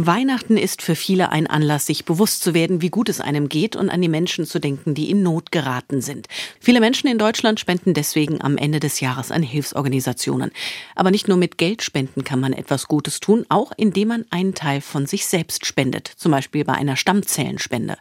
Weihnachten 0.00 0.56
ist 0.56 0.80
für 0.80 0.94
viele 0.94 1.32
ein 1.32 1.48
Anlass, 1.48 1.86
sich 1.86 2.04
bewusst 2.04 2.44
zu 2.44 2.54
werden, 2.54 2.82
wie 2.82 2.88
gut 2.88 3.08
es 3.08 3.20
einem 3.20 3.48
geht 3.48 3.74
und 3.74 3.90
an 3.90 4.00
die 4.00 4.08
Menschen 4.08 4.46
zu 4.46 4.60
denken, 4.60 4.94
die 4.94 5.10
in 5.10 5.24
Not 5.24 5.50
geraten 5.50 6.02
sind. 6.02 6.28
Viele 6.60 6.78
Menschen 6.78 7.08
in 7.08 7.18
Deutschland 7.18 7.58
spenden 7.58 7.94
deswegen 7.94 8.40
am 8.40 8.56
Ende 8.56 8.78
des 8.78 9.00
Jahres 9.00 9.32
an 9.32 9.42
Hilfsorganisationen. 9.42 10.52
Aber 10.94 11.10
nicht 11.10 11.26
nur 11.26 11.36
mit 11.36 11.58
Geldspenden 11.58 12.22
kann 12.22 12.38
man 12.38 12.52
etwas 12.52 12.86
Gutes 12.86 13.18
tun, 13.18 13.44
auch 13.48 13.72
indem 13.76 14.06
man 14.06 14.24
einen 14.30 14.54
Teil 14.54 14.82
von 14.82 15.06
sich 15.06 15.26
selbst 15.26 15.66
spendet, 15.66 16.06
zum 16.06 16.30
Beispiel 16.30 16.64
bei 16.64 16.74
einer 16.74 16.94
Stammzellenspende. 16.94 17.98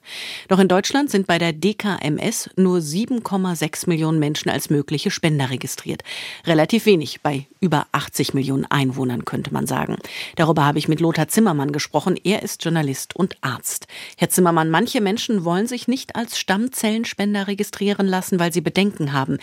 Doch 0.49 0.59
in 0.59 0.67
Deutschland 0.67 1.09
sind 1.09 1.25
bei 1.25 1.39
der 1.39 1.51
DKMS 1.51 2.51
nur 2.55 2.77
7,6 2.77 3.89
Millionen 3.89 4.19
Menschen 4.19 4.51
als 4.51 4.69
mögliche 4.69 5.09
Spender 5.09 5.49
registriert. 5.49 6.03
Relativ 6.45 6.85
wenig 6.85 7.21
bei 7.21 7.47
über 7.59 7.87
80 7.91 8.35
Millionen 8.35 8.65
Einwohnern, 8.65 9.25
könnte 9.25 9.51
man 9.51 9.65
sagen. 9.65 9.97
Darüber 10.35 10.63
habe 10.63 10.77
ich 10.77 10.87
mit 10.87 10.99
Lothar 10.99 11.27
Zimmermann 11.27 11.71
gesprochen 11.71 11.86
gesprochen. 11.87 12.19
Er 12.21 12.43
ist 12.43 12.65
Journalist 12.65 13.15
und 13.15 13.37
Arzt. 13.39 13.87
Herr 14.17 14.29
Zimmermann, 14.29 14.69
manche 14.69 14.99
Menschen 14.99 15.45
wollen 15.45 15.67
sich 15.67 15.87
nicht 15.87 16.17
als 16.17 16.37
Stammzellenspender 16.37 17.47
registrieren 17.47 18.07
lassen, 18.07 18.39
weil 18.39 18.51
sie 18.51 18.59
Bedenken 18.59 19.13
haben. 19.13 19.37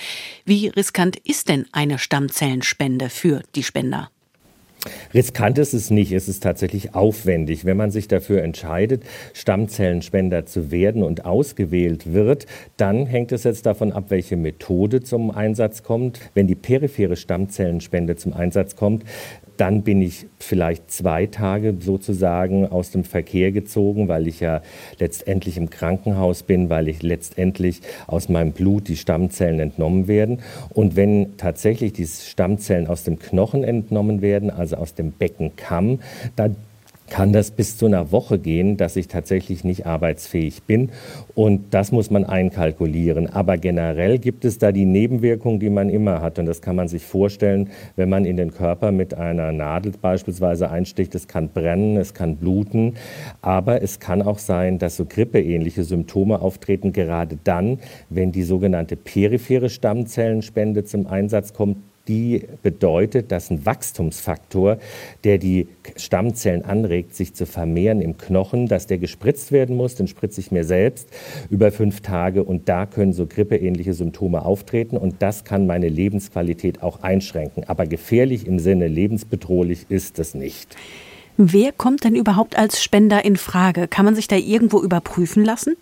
Wie 0.45 0.69
riskant 0.69 1.17
ist 1.17 1.48
denn 1.48 1.65
eine 1.73 1.98
Stammzellenspende 1.98 3.09
für 3.09 3.43
die 3.55 3.62
Spender? 3.62 4.11
Riskant 5.15 5.57
ist 5.57 5.73
es 5.73 5.91
nicht, 5.91 6.12
es 6.12 6.29
ist 6.29 6.43
tatsächlich 6.43 6.95
aufwendig. 6.95 7.65
Wenn 7.65 7.79
man 7.79 7.91
sich 7.91 8.09
dafür 8.09 8.43
entscheidet, 8.43 9.03
Stammzellenspender 9.33 10.45
zu 10.45 10.70
werden 10.70 11.03
und 11.03 11.25
ausgewählt 11.25 12.12
wird, 12.12 12.47
dann 12.77 13.06
hängt 13.06 13.33
es 13.33 13.45
jetzt 13.45 13.65
davon 13.65 13.92
ab, 13.92 14.06
welche 14.09 14.37
Methode 14.37 15.03
zum 15.03 15.31
Einsatz 15.31 15.83
kommt. 15.83 16.20
Wenn 16.34 16.47
die 16.47 16.55
periphere 16.55 17.17
Stammzellenspende 17.17 18.17
zum 18.17 18.34
Einsatz 18.34 18.77
kommt, 18.77 19.05
dann 19.57 19.83
bin 19.83 20.03
ich 20.03 20.27
vielleicht 20.39 20.91
zwei 20.91 21.27
Tage 21.27 21.75
sozusagen 21.79 22.67
aus 22.67 22.91
dem 22.91 23.05
Verkehr 23.05 23.53
gezogen, 23.53 24.09
weil 24.09 24.27
ich 24.27 24.41
ja 24.41 24.62
letztendlich 24.99 25.57
im 25.57 25.71
Krankenhaus 25.71 26.43
bin, 26.43 26.70
weil 26.70 26.89
ich 26.89 27.03
letztendlich 27.03 27.81
aus 28.06 28.28
meinem 28.28 28.53
Blut 28.53 28.89
die 28.89 28.97
Stammzellen 28.97 29.61
entnommen 29.61 30.09
werden. 30.09 30.41
Und 30.70 30.97
wenn 30.97 31.37
tatsächlich 31.37 31.93
die 31.93 32.06
Stammzellen 32.06 32.87
aus 32.87 33.05
dem 33.05 33.19
Knochen 33.19 33.65
entnommen 33.65 34.23
werden, 34.23 34.51
also 34.51 34.77
aus 34.77 34.95
dem 34.95 35.12
Beckenkamm, 35.12 36.00
dann 36.37 36.56
kann 37.08 37.33
das 37.33 37.50
bis 37.50 37.77
zu 37.77 37.86
einer 37.86 38.12
Woche 38.12 38.38
gehen, 38.38 38.77
dass 38.77 38.97
ich 38.97 39.08
tatsächlich 39.08 39.62
nicht 39.62 39.86
arbeitsfähig 39.86 40.62
bin. 40.62 40.91
Und 41.34 41.74
das 41.74 41.92
muss 41.92 42.10
man 42.10 42.24
einkalkulieren. 42.24 43.28
Aber 43.28 43.56
generell 43.58 44.19
gibt 44.19 44.44
es 44.44 44.58
da 44.58 44.72
die 44.72 44.84
Nebenwirkungen, 44.84 45.60
die 45.60 45.70
man 45.70 45.91
immer 45.91 46.22
hat. 46.22 46.38
Und 46.38 46.47
das 46.47 46.62
kann 46.62 46.77
man 46.77 46.88
sich 46.88 47.05
vorstellen, 47.05 47.70
wenn 47.97 48.08
man 48.08 48.25
in 48.25 48.36
den 48.36 48.52
Körper 48.52 48.91
mit 48.91 49.14
einer 49.14 49.52
Nadel 49.52 49.92
beispielsweise 50.00 50.70
einsticht. 50.70 51.14
Es 51.14 51.28
kann 51.28 51.50
brennen, 51.50 51.97
es 51.97 52.14
kann 52.14 52.36
bluten. 52.36 52.94
Aber 53.42 53.82
es 53.82 54.00
kann 54.00 54.22
auch 54.22 54.38
sein, 54.38 54.78
dass 54.78 54.97
so 54.97 55.05
grippeähnliche 55.05 55.84
Symptome 55.84 56.41
auftreten, 56.41 56.92
gerade 56.92 57.38
dann, 57.44 57.78
wenn 58.08 58.32
die 58.32 58.42
sogenannte 58.42 58.97
periphere 58.97 59.69
Stammzellenspende 59.69 60.84
zum 60.84 61.06
Einsatz 61.06 61.52
kommt 61.52 61.77
die 62.08 62.42
bedeutet, 62.62 63.33
dass 63.33 63.50
ein 63.50 63.64
Wachstumsfaktor, 63.64 64.78
der 65.24 65.38
die 65.38 65.69
Stammzellen 65.97 66.64
anregt, 66.64 67.14
sich 67.14 67.34
zu 67.34 67.47
vermehren 67.47 68.00
im 68.00 68.19
Knochen, 68.19 68.66
dass 68.66 68.86
der 68.86 68.98
gespritzt 68.98 69.52
werden 69.52 69.77
muss, 69.77 69.94
den 69.94 70.06
spritze 70.06 70.41
ich 70.41 70.50
mir 70.50 70.64
selbst 70.64 71.08
über 71.50 71.72
fünf 71.72 72.00
Tage 72.00 72.44
und 72.44 72.69
da 72.69 72.86
können 72.86 73.12
so 73.12 73.27
grippeähnliche 73.27 73.94
Symptome 73.94 74.44
auftreten 74.44 74.97
und 74.97 75.16
das 75.20 75.44
kann 75.44 75.66
meine 75.66 75.88
Lebensqualität 75.88 76.82
auch 76.82 77.02
einschränken. 77.02 77.64
Aber 77.69 77.86
gefährlich 77.86 78.47
im 78.47 78.58
Sinne 78.58 78.88
lebensbedrohlich 78.88 79.86
ist 79.88 80.19
es 80.19 80.34
nicht. 80.34 80.77
Wer 81.36 81.72
kommt 81.72 82.05
denn 82.05 82.14
überhaupt 82.14 82.56
als 82.56 82.82
Spender 82.82 83.25
in 83.25 83.36
Frage? 83.36 83.88
Kann 83.88 84.05
man 84.05 84.14
sich 84.14 84.28
da 84.28 84.36
irgendwo 84.36 84.80
überprüfen 84.80 85.44
lassen? 85.44 85.77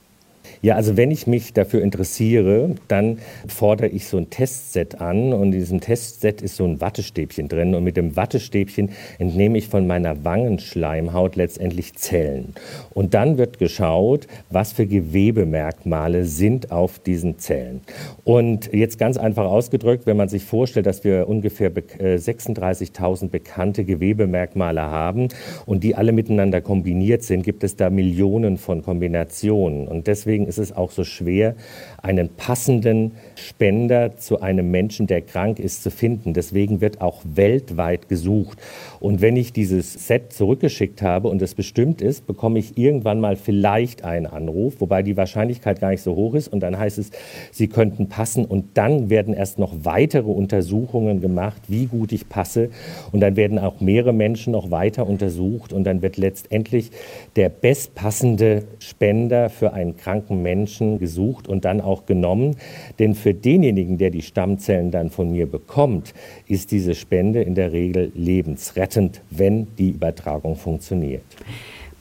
Ja, 0.61 0.77
also 0.77 0.97
wenn 0.97 1.11
ich 1.11 1.27
mich 1.27 1.53
dafür 1.53 1.83
interessiere, 1.83 2.75
dann 2.89 3.19
fordere 3.49 3.89
ich 3.89 4.07
so 4.07 4.17
ein 4.17 4.31
Testset 4.31 5.01
an 5.01 5.33
und 5.33 5.53
in 5.53 5.53
diesem 5.53 5.81
Testset 5.81 6.43
ist 6.43 6.57
so 6.57 6.65
ein 6.65 6.81
Wattestäbchen 6.81 7.49
drin 7.49 7.75
und 7.75 7.85
mit 7.85 7.97
dem 7.97 8.17
Wattestäbchen 8.17 8.91
entnehme 9.19 9.59
ich 9.59 9.69
von 9.69 9.87
meiner 9.87 10.25
Wangenschleimhaut 10.25 11.37
letztendlich 11.37 11.95
Zellen. 11.95 12.55
Und 12.91 13.15
dann 13.15 13.39
wird 13.39 13.59
geschaut, 13.59 14.27
was 14.51 14.73
für 14.73 14.87
Gewebemerkmale 14.87 16.25
sind 16.25 16.71
auf 16.71 16.99
diesen 16.99 17.39
Zellen. 17.39 17.81
Und 18.25 18.73
jetzt 18.73 18.99
ganz 18.99 19.17
einfach 19.17 19.45
ausgedrückt, 19.45 20.07
wenn 20.07 20.17
man 20.17 20.29
sich 20.29 20.45
vorstellt, 20.45 20.87
dass 20.87 21.05
wir 21.05 21.29
ungefähr 21.29 21.71
36.000 21.73 23.25
äh, 23.25 23.29
bekannte 23.29 23.85
Gewebemerkmale 23.85 24.83
haben 24.83 25.29
und 25.67 25.83
die 25.85 25.95
alle 25.95 26.13
miteinander 26.13 26.61
kombiniert 26.61 27.23
sind, 27.23 27.43
gibt 27.43 27.65
es 27.65 27.77
da 27.77 27.91
Millionen 27.91 28.59
von 28.59 28.83
Kombinationen. 28.83 29.89
Und 29.89 30.07
deswegen 30.07 30.32
ist 30.41 30.59
es 30.59 30.73
auch 30.73 30.91
so 30.91 31.05
schwer, 31.05 31.55
einen 32.03 32.31
passenden 32.31 33.13
Spender 33.37 34.17
zu 34.17 34.41
einem 34.41 34.71
Menschen, 34.71 35.07
der 35.07 35.21
krank 35.21 35.59
ist, 35.59 35.83
zu 35.83 35.91
finden. 35.91 36.35
Deswegen 36.35 36.81
wird 36.81 37.01
auch 37.01 37.23
weltweit 37.25 38.09
gesucht. 38.09 38.59
Und 38.99 39.21
wenn 39.21 39.37
ich 39.37 39.53
dieses 39.53 40.07
Set 40.07 40.33
zurückgeschickt 40.33 41.03
habe 41.03 41.29
und 41.29 41.43
es 41.43 41.55
bestimmt 41.55 42.03
ist, 42.03 42.27
bekomme 42.27 42.59
ich 42.59 42.79
irgendwann 42.79 43.21
mal 43.21 43.37
vielleicht 43.37 44.05
einen 44.05 44.27
Anruf, 44.27 44.81
wobei 44.81 45.03
die 45.03 45.17
Wahrscheinlichkeit 45.17 45.81
gar 45.81 45.91
nicht 45.91 46.03
so 46.03 46.17
hoch 46.17 46.35
ist. 46.35 46.49
Und 46.49 46.61
dann 46.61 46.79
heißt 46.79 46.99
es, 46.99 47.11
Sie 47.51 47.69
könnten 47.69 48.09
passen. 48.09 48.45
Und 48.45 48.65
dann 48.75 49.11
werden 49.11 49.35
erst 49.35 49.59
noch 49.59 49.73
weitere 49.83 50.31
Untersuchungen 50.31 51.21
gemacht, 51.21 51.63
wie 51.69 51.87
gut 51.87 52.13
ich 52.13 52.29
passe. 52.29 52.71
Und 53.13 53.21
dann 53.21 53.37
werden 53.37 53.59
auch 53.59 53.81
mehrere 53.81 54.13
Menschen 54.13 54.53
noch 54.53 54.71
weiter 54.71 55.07
untersucht. 55.07 55.73
Und 55.73 55.85
dann 55.85 56.03
wird 56.03 56.17
letztendlich 56.17 56.91
der 57.37 57.49
bestpassende 57.49 58.65
Spender 58.79 59.51
für 59.51 59.73
einen 59.73 59.97
kranken 59.97 60.22
Menschen 60.31 60.99
gesucht 60.99 61.49
und 61.49 61.65
dann 61.65 61.81
auch 61.81 62.07
genommen. 62.07 62.57
Denn 62.99 63.15
für 63.15 63.35
denjenigen, 63.35 63.99
der 63.99 64.11
die 64.11 64.23
Stammzellen 64.23 64.91
dann 64.91 65.11
von 65.11 65.31
mir 65.33 65.47
bekommt, 65.47 66.15
ist 66.47 66.71
diese 66.71 66.95
Spende 66.95 67.43
in 67.43 67.55
der 67.55 67.73
Regel 67.73 68.13
lebensrettend, 68.15 69.21
wenn 69.31 69.67
die 69.77 69.91
Übertragung 69.91 70.57
funktioniert. 70.57 71.23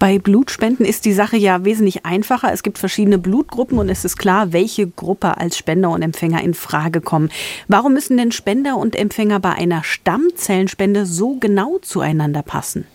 Bei 0.01 0.17
Blutspenden 0.17 0.83
ist 0.83 1.05
die 1.05 1.13
Sache 1.13 1.37
ja 1.37 1.63
wesentlich 1.63 2.07
einfacher. 2.07 2.51
Es 2.51 2.63
gibt 2.63 2.79
verschiedene 2.79 3.19
Blutgruppen 3.19 3.77
und 3.77 3.87
es 3.87 4.03
ist 4.03 4.17
klar, 4.17 4.51
welche 4.51 4.87
Gruppe 4.87 5.37
als 5.37 5.55
Spender 5.55 5.91
und 5.91 6.01
Empfänger 6.01 6.43
in 6.43 6.55
Frage 6.55 7.01
kommen. 7.01 7.29
Warum 7.67 7.93
müssen 7.93 8.17
denn 8.17 8.31
Spender 8.31 8.77
und 8.77 8.95
Empfänger 8.95 9.39
bei 9.39 9.51
einer 9.51 9.83
Stammzellenspende 9.83 11.05
so 11.05 11.35
genau 11.35 11.77
zueinander 11.83 12.41
passen? 12.41 12.87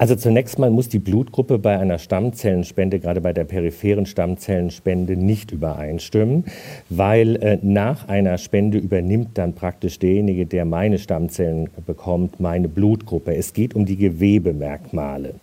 Also 0.00 0.16
zunächst 0.16 0.58
mal 0.58 0.70
muss 0.70 0.88
die 0.88 0.98
Blutgruppe 0.98 1.58
bei 1.58 1.78
einer 1.78 1.98
Stammzellenspende, 1.98 3.00
gerade 3.00 3.20
bei 3.20 3.34
der 3.34 3.44
peripheren 3.44 4.06
Stammzellenspende, 4.06 5.14
nicht 5.14 5.52
übereinstimmen, 5.52 6.46
weil 6.88 7.36
äh, 7.36 7.58
nach 7.60 8.08
einer 8.08 8.38
Spende 8.38 8.78
übernimmt 8.78 9.36
dann 9.36 9.52
praktisch 9.52 9.98
derjenige, 9.98 10.46
der 10.46 10.64
meine 10.64 10.98
Stammzellen 10.98 11.68
bekommt, 11.84 12.40
meine 12.40 12.70
Blutgruppe. 12.70 13.36
Es 13.36 13.52
geht 13.52 13.74
um 13.74 13.84
die 13.84 13.98
Gewebemerkmale. 13.98 15.34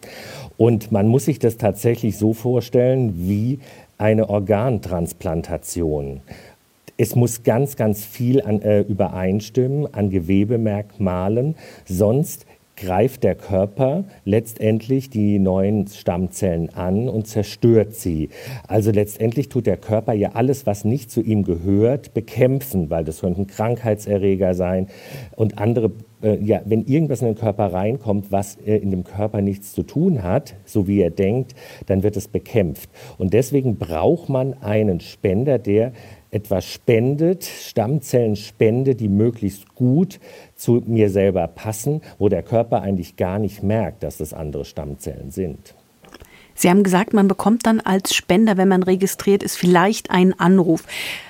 Und 0.57 0.91
man 0.91 1.07
muss 1.07 1.25
sich 1.25 1.37
das 1.37 1.57
tatsächlich 1.57 2.17
so 2.17 2.33
vorstellen 2.33 3.13
wie 3.27 3.59
eine 3.99 4.27
Organtransplantation. 4.27 6.21
Es 6.97 7.15
muss 7.15 7.43
ganz, 7.43 7.75
ganz 7.75 8.03
viel 8.03 8.41
an, 8.41 8.63
äh, 8.63 8.79
übereinstimmen 8.79 9.93
an 9.93 10.09
Gewebemerkmalen, 10.09 11.53
sonst 11.85 12.47
greift 12.77 13.23
der 13.23 13.35
Körper 13.35 14.05
letztendlich 14.23 15.09
die 15.09 15.39
neuen 15.39 15.87
Stammzellen 15.87 16.69
an 16.69 17.09
und 17.09 17.27
zerstört 17.27 17.93
sie. 17.93 18.29
Also 18.67 18.91
letztendlich 18.91 19.49
tut 19.49 19.65
der 19.65 19.77
Körper 19.77 20.13
ja 20.13 20.33
alles, 20.33 20.65
was 20.65 20.85
nicht 20.85 21.11
zu 21.11 21.21
ihm 21.21 21.43
gehört, 21.43 22.13
bekämpfen, 22.13 22.89
weil 22.89 23.03
das 23.03 23.21
könnten 23.21 23.47
Krankheitserreger 23.47 24.53
sein 24.53 24.87
und 25.35 25.57
andere 25.57 25.91
äh, 26.21 26.43
ja, 26.43 26.61
wenn 26.65 26.85
irgendwas 26.85 27.21
in 27.21 27.27
den 27.27 27.35
Körper 27.35 27.73
reinkommt, 27.73 28.31
was 28.31 28.55
äh, 28.65 28.77
in 28.77 28.89
dem 28.91 29.03
Körper 29.03 29.41
nichts 29.41 29.73
zu 29.73 29.83
tun 29.83 30.23
hat, 30.23 30.55
so 30.65 30.87
wie 30.87 31.01
er 31.01 31.11
denkt, 31.11 31.53
dann 31.85 32.01
wird 32.01 32.17
es 32.17 32.27
bekämpft. 32.27 32.89
Und 33.17 33.33
deswegen 33.33 33.77
braucht 33.77 34.29
man 34.29 34.55
einen 34.55 34.99
Spender, 34.99 35.59
der 35.59 35.91
etwas 36.31 36.65
spendet, 36.65 37.45
Stammzellen 37.45 38.35
spendet, 38.35 38.99
die 38.99 39.09
möglichst 39.09 39.75
gut 39.75 40.19
zu 40.55 40.83
mir 40.85 41.09
selber 41.09 41.47
passen, 41.47 42.01
wo 42.17 42.29
der 42.29 42.43
Körper 42.43 42.81
eigentlich 42.81 43.15
gar 43.15 43.39
nicht 43.39 43.63
merkt, 43.63 44.03
dass 44.03 44.17
das 44.17 44.33
andere 44.33 44.65
Stammzellen 44.65 45.31
sind. 45.31 45.73
Sie 46.53 46.69
haben 46.69 46.81
gesagt, 46.81 47.13
man 47.13 47.27
bekommt 47.27 47.67
dann 47.67 47.79
als 47.79 48.15
Spender, 48.15 48.57
wenn 48.57 48.67
man 48.67 48.81
registriert 48.81 49.43
ist, 49.43 49.55
vielleicht 49.55 50.09
einen 50.09 50.33
Anruf. 50.39 50.83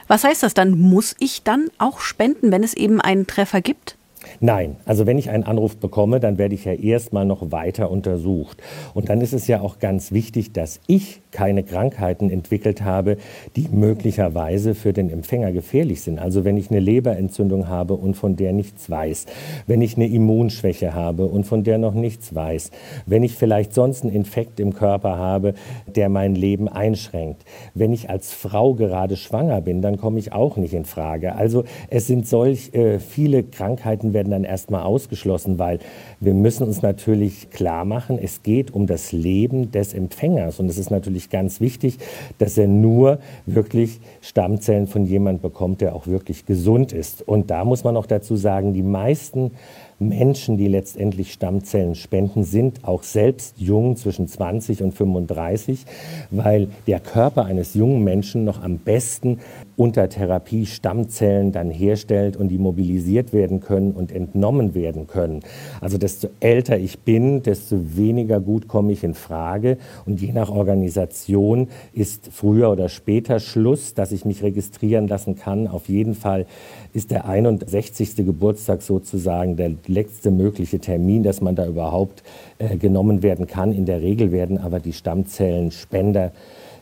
Was 0.08 0.24
heißt 0.24 0.42
das 0.42 0.54
dann? 0.54 0.80
Muss 0.80 1.16
ich 1.20 1.44
dann 1.44 1.70
auch 1.80 2.00
spenden, 2.00 2.50
wenn 2.50 2.64
es 2.64 2.74
eben 2.74 3.02
einen 3.02 3.28
Treffer 3.28 3.60
gibt? 3.60 3.97
Nein, 4.40 4.76
also 4.86 5.06
wenn 5.06 5.18
ich 5.18 5.30
einen 5.30 5.44
Anruf 5.44 5.78
bekomme, 5.78 6.20
dann 6.20 6.38
werde 6.38 6.56
ich 6.56 6.66
ja 6.66 6.74
erstmal 6.74 7.26
noch 7.26 7.52
weiter 7.52 7.92
untersucht. 7.92 8.62
Und 8.94 9.10
dann 9.10 9.22
ist 9.22 9.34
es 9.34 9.48
ja 9.48 9.62
auch 9.62 9.80
ganz 9.80 10.12
wichtig, 10.12 10.54
dass 10.54 10.80
ich 10.88 11.22
keine 11.32 11.64
Krankheiten 11.64 12.30
entwickelt 12.30 12.82
habe, 12.82 13.18
die 13.56 13.68
möglicherweise 13.72 14.74
für 14.74 14.94
den 14.94 15.10
Empfänger 15.10 15.52
gefährlich 15.52 16.02
sind. 16.02 16.20
Also 16.20 16.46
wenn 16.46 16.58
ich 16.58 16.72
eine 16.72 16.80
Leberentzündung 16.80 17.68
habe 17.68 17.94
und 17.94 18.16
von 18.16 18.36
der 18.36 18.54
nichts 18.54 18.90
weiß, 18.90 19.28
wenn 19.68 19.82
ich 19.82 19.98
eine 19.98 20.08
Immunschwäche 20.08 20.94
habe 20.94 21.26
und 21.26 21.46
von 21.46 21.64
der 21.64 21.78
noch 21.78 21.94
nichts 21.94 22.34
weiß, 22.34 22.72
wenn 23.06 23.24
ich 23.24 23.36
vielleicht 23.36 23.74
sonst 23.74 24.04
einen 24.04 24.14
Infekt 24.14 24.60
im 24.60 24.74
Körper 24.74 25.18
habe, 25.18 25.54
der 25.86 26.10
mein 26.10 26.34
Leben 26.34 26.68
einschränkt, 26.68 27.44
wenn 27.74 27.94
ich 27.94 28.10
als 28.10 28.34
Frau 28.34 28.74
gerade 28.74 29.16
schwanger 29.16 29.62
bin, 29.62 29.82
dann 29.82 29.98
komme 29.98 30.20
ich 30.20 30.34
auch 30.34 30.58
nicht 30.58 30.74
in 30.74 30.86
Frage. 30.86 31.36
Also 31.36 31.66
es 31.90 32.08
sind 32.08 32.28
solch 32.28 32.74
äh, 32.74 33.00
viele 33.00 33.44
Krankheiten 33.44 34.14
werden 34.18 34.32
dann 34.32 34.44
erstmal 34.44 34.82
ausgeschlossen, 34.82 35.60
weil 35.60 35.78
wir 36.20 36.34
müssen 36.34 36.64
uns 36.64 36.82
natürlich 36.82 37.52
klar 37.52 37.86
machen, 37.86 38.18
es 38.20 38.42
geht 38.42 38.74
um 38.74 38.88
das 38.88 39.12
Leben 39.12 39.72
des 39.72 39.94
Empfängers 39.94 40.60
und 40.60 40.68
es 40.70 40.80
ist 40.80 40.90
natürlich 40.90 41.30
ganz 41.30 41.62
wichtig, 41.62 42.00
dass 42.40 42.58
er 42.58 42.68
nur 42.68 43.20
wirklich 43.46 44.00
Stammzellen 44.22 44.88
von 44.88 45.06
jemand 45.06 45.44
bekommt, 45.44 45.82
der 45.82 45.94
auch 45.94 46.08
wirklich 46.08 46.48
gesund 46.48 46.94
ist. 46.94 47.22
Und 47.22 47.52
da 47.52 47.64
muss 47.64 47.84
man 47.84 47.96
auch 47.96 48.08
dazu 48.08 48.36
sagen, 48.36 48.74
die 48.74 48.82
meisten 48.82 49.52
Menschen, 50.00 50.58
die 50.58 50.68
letztendlich 50.68 51.34
Stammzellen 51.34 51.96
spenden, 51.96 52.44
sind 52.44 52.84
auch 52.84 53.02
selbst 53.02 53.60
jung 53.60 53.96
zwischen 53.96 54.28
20 54.28 54.84
und 54.84 54.94
35, 54.94 55.86
weil 56.30 56.68
der 56.86 57.00
Körper 57.00 57.46
eines 57.46 57.74
jungen 57.74 58.04
Menschen 58.04 58.46
noch 58.46 58.62
am 58.62 58.78
besten 58.78 59.40
unter 59.76 60.08
Therapie 60.08 60.68
Stammzellen 60.68 61.52
dann 61.52 61.72
herstellt 61.72 62.38
und 62.38 62.50
die 62.50 62.60
mobilisiert 62.60 63.34
werden 63.34 63.60
können 63.60 63.92
und 63.92 64.07
entnommen 64.12 64.76
werden 64.76 65.08
können. 65.08 65.42
Also 65.82 65.98
desto 65.98 66.30
älter 66.40 66.78
ich 66.78 67.00
bin, 67.00 67.44
desto 67.44 67.78
weniger 67.96 68.40
gut 68.40 68.68
komme 68.68 68.92
ich 68.92 69.04
in 69.04 69.14
Frage 69.14 69.78
und 70.06 70.22
je 70.22 70.32
nach 70.32 70.50
Organisation 70.50 71.68
ist 71.94 72.30
früher 72.32 72.72
oder 72.72 72.90
später 72.90 73.40
Schluss, 73.40 73.94
dass 73.94 74.12
ich 74.12 74.26
mich 74.26 74.44
registrieren 74.44 75.08
lassen 75.08 75.36
kann. 75.36 75.68
Auf 75.68 75.90
jeden 75.90 76.16
Fall 76.16 76.46
ist 76.94 77.12
der 77.12 77.26
61. 77.26 78.16
Geburtstag 78.18 78.82
sozusagen 78.82 79.56
der 79.56 79.72
letzte 79.88 80.32
mögliche 80.32 80.80
Termin, 80.80 81.24
dass 81.24 81.42
man 81.42 81.56
da 81.56 81.66
überhaupt 81.66 82.24
äh, 82.60 82.78
genommen 82.78 83.24
werden 83.24 83.48
kann. 83.48 83.72
In 83.72 83.86
der 83.86 84.02
Regel 84.02 84.32
werden 84.32 84.58
aber 84.58 84.80
die 84.80 84.94
Stammzellenspender 84.94 86.32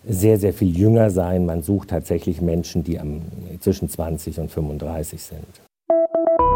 sehr, 0.07 0.37
sehr 0.37 0.53
viel 0.53 0.77
jünger 0.77 1.09
sein. 1.09 1.45
Man 1.45 1.63
sucht 1.63 1.89
tatsächlich 1.89 2.41
Menschen, 2.41 2.83
die 2.83 2.99
am, 2.99 3.21
zwischen 3.59 3.89
20 3.89 4.39
und 4.39 4.51
35 4.51 5.21
sind. 5.21 5.61